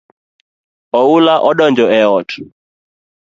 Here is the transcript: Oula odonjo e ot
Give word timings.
Oula 0.99 1.35
odonjo 1.49 1.85
e 1.99 2.01
ot 2.17 2.29